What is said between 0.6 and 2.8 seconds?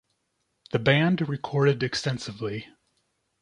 The band recorded extensively.